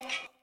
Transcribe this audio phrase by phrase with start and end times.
[0.00, 0.37] you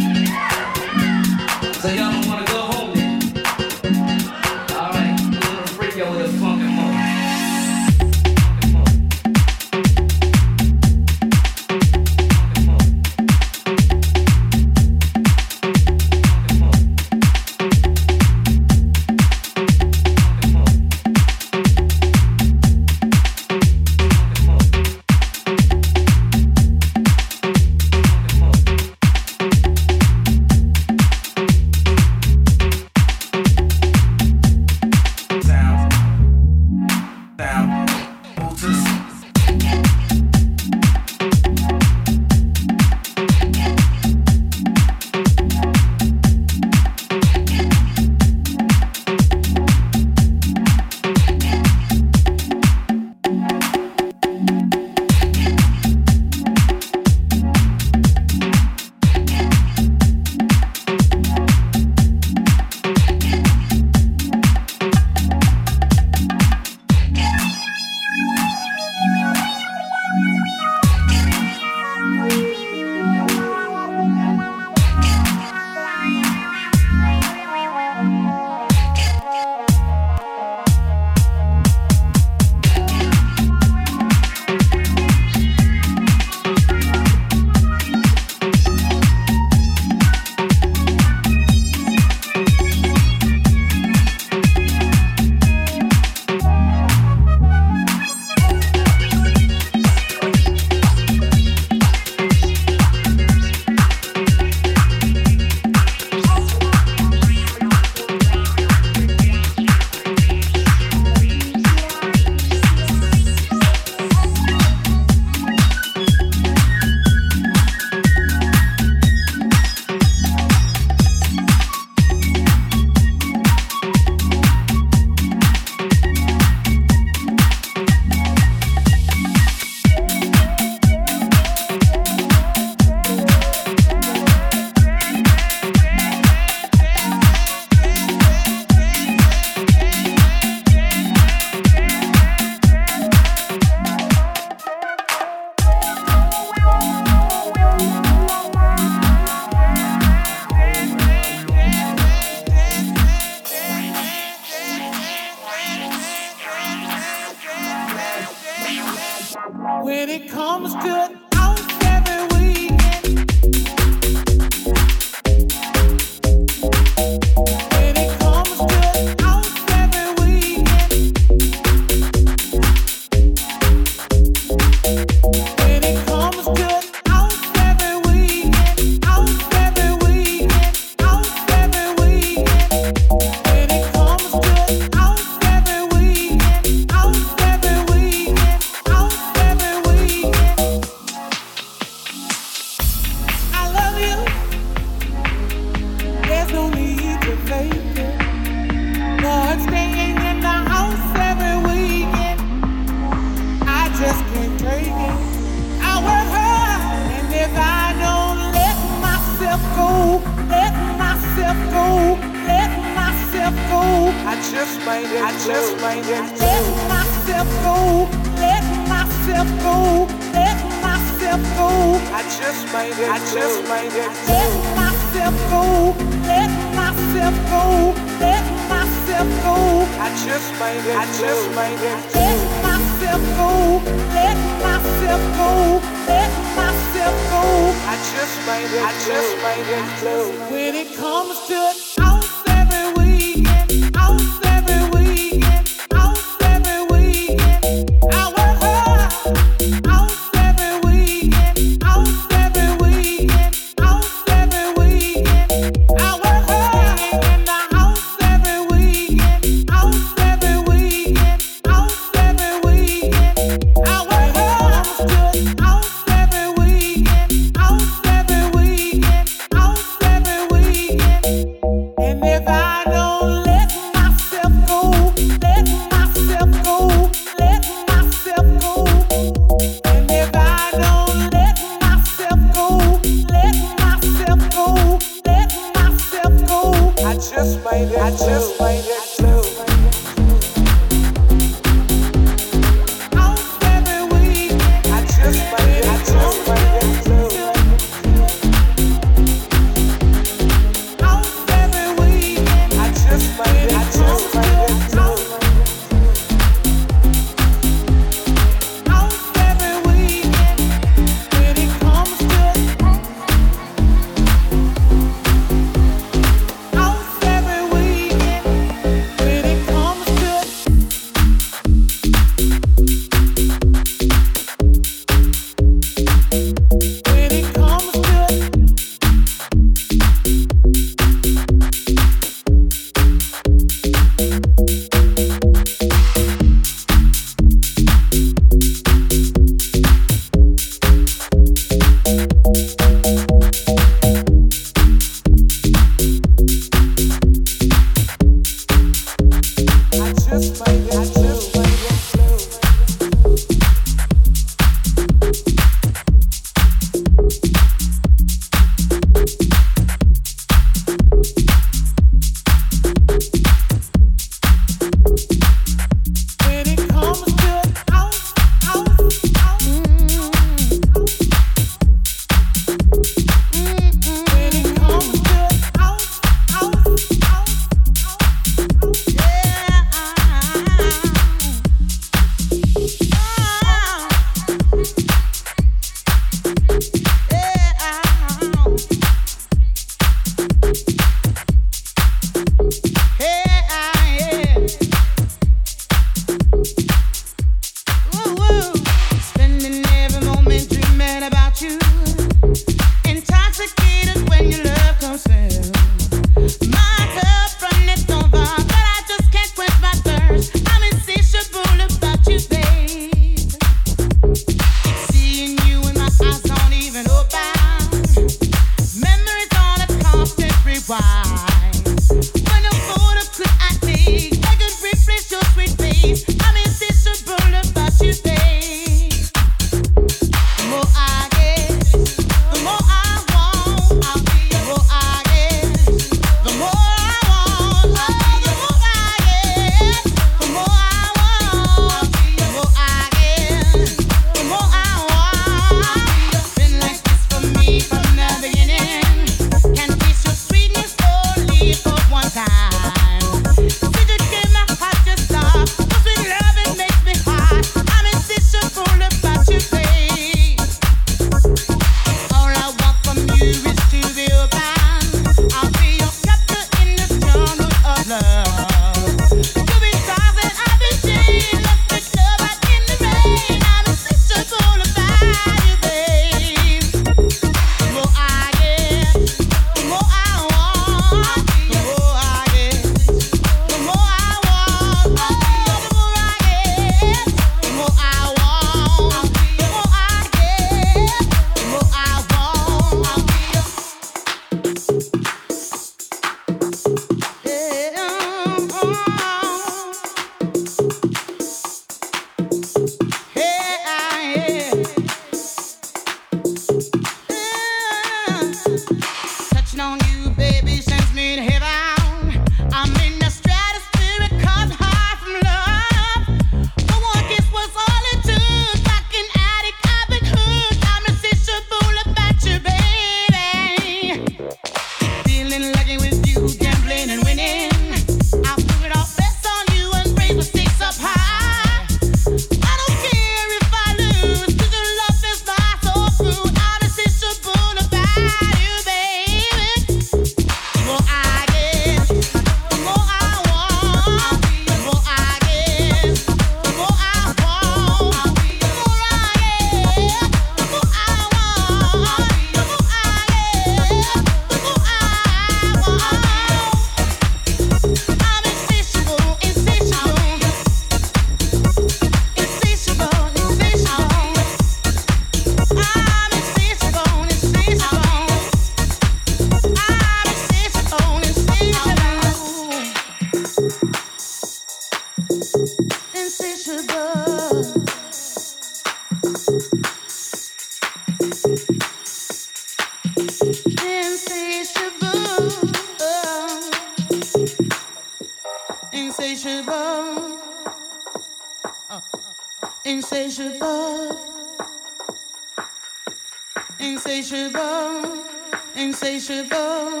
[599.28, 600.00] insatiable,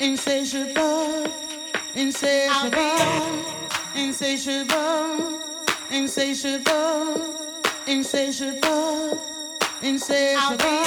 [0.00, 1.26] insatiable,
[1.94, 3.44] insatiable,
[3.94, 5.40] insatiable,
[5.90, 7.34] insatiable,
[7.86, 9.18] insatiable,
[9.82, 10.86] insatiable,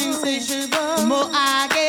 [0.00, 0.96] insatiable.
[0.96, 1.81] The more I get.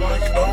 [0.00, 0.49] like no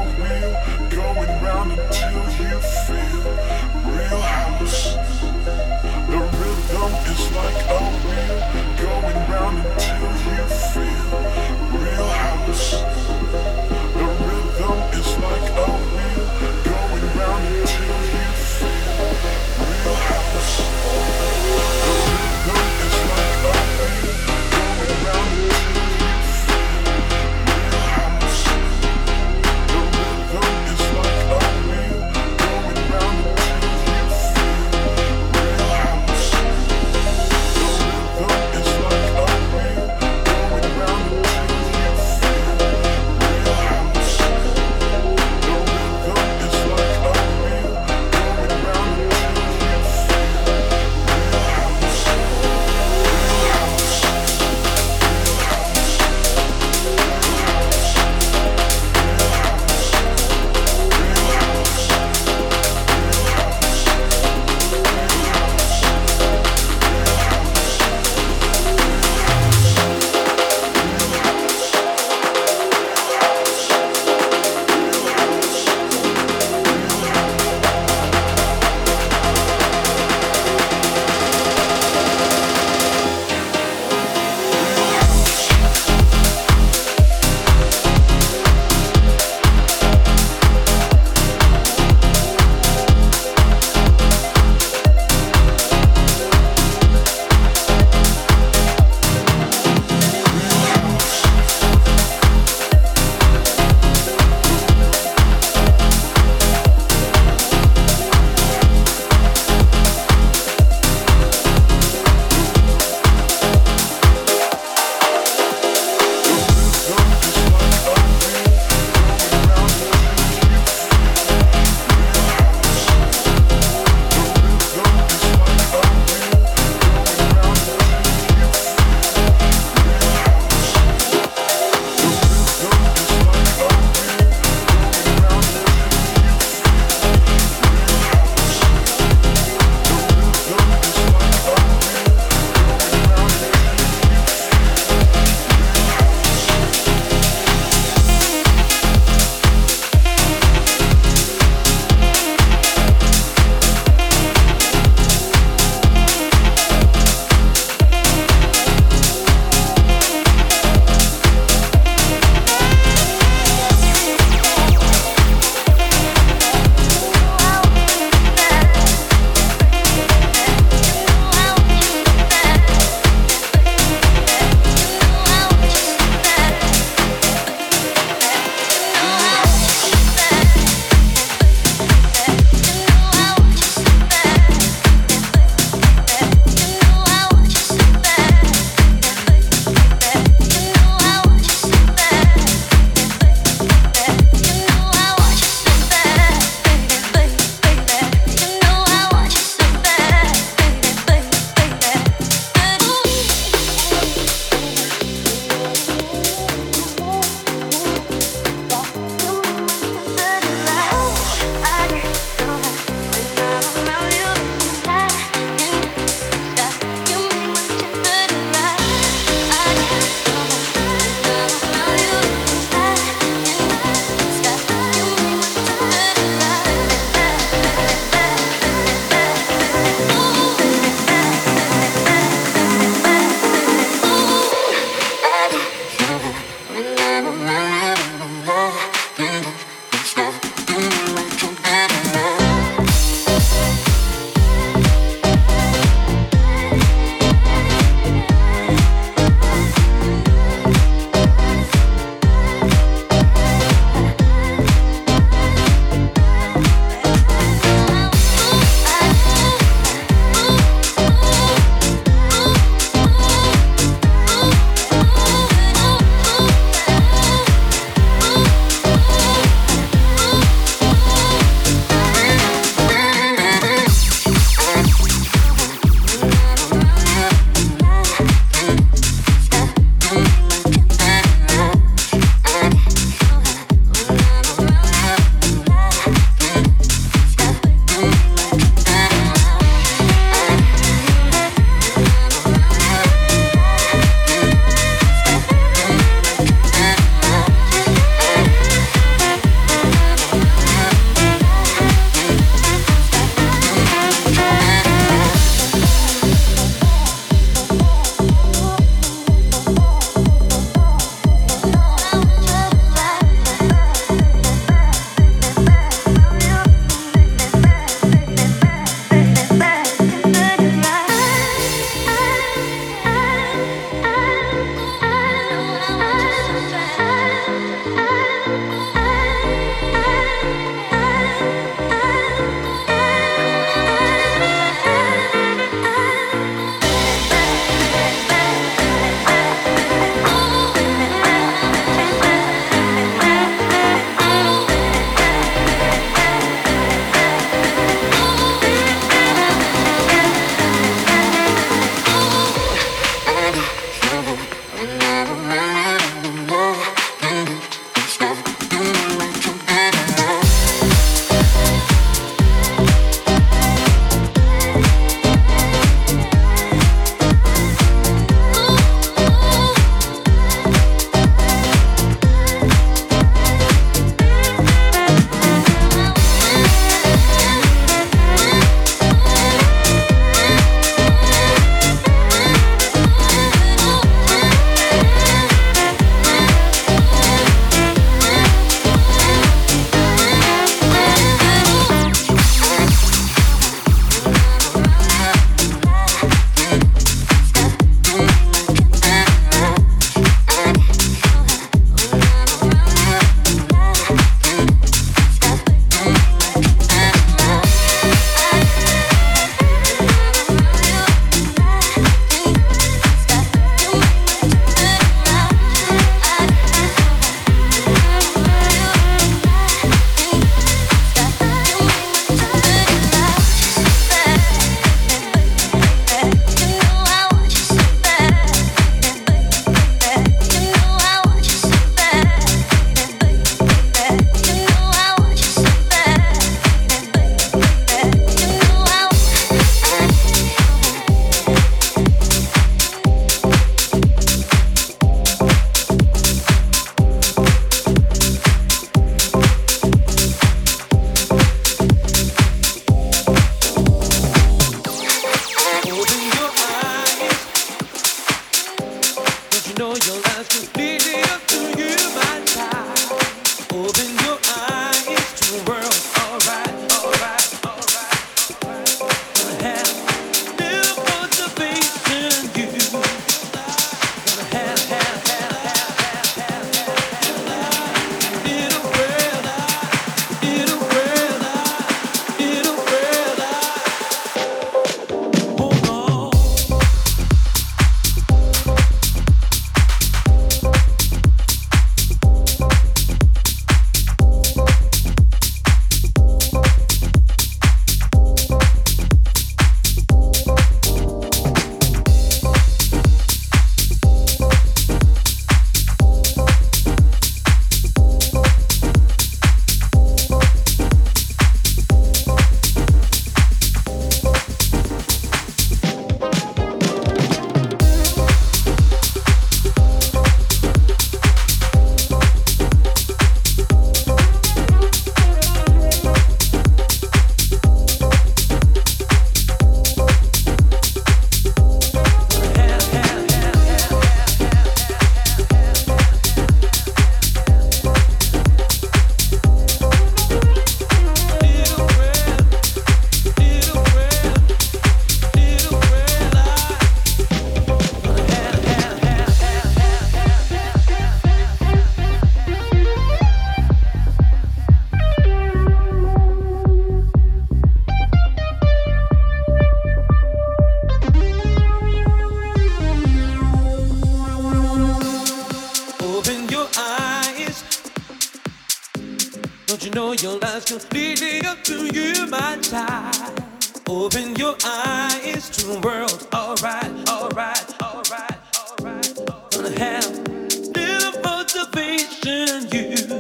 [570.22, 573.44] your life's completely up to you, my child.
[573.88, 576.28] Open your eyes to the world.
[576.34, 578.38] Alright, alright, alright,
[578.80, 579.52] alright.
[579.52, 580.28] Gonna have
[580.76, 583.20] little motivation, you.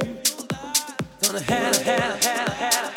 [1.21, 2.96] Gonna have, have, have, have.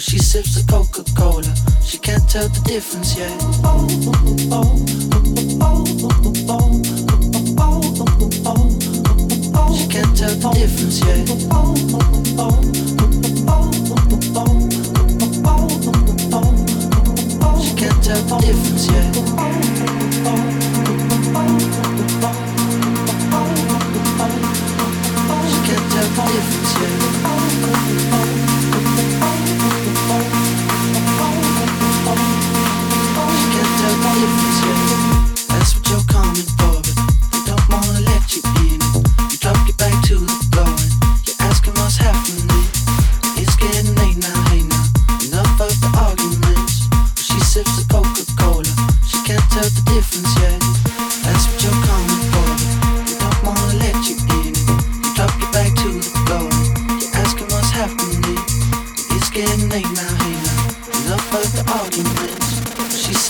[0.00, 1.54] She sips the Coca-Cola.
[1.84, 3.30] She can't tell the difference yet.
[9.76, 11.28] She can't tell the difference yet.
[17.60, 19.14] She can't tell the difference yet.
[25.50, 27.89] She can't tell the difference yet.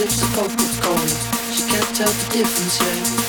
[0.01, 1.09] Sips the Coca-Cola.
[1.53, 3.20] She can't tell the difference yet.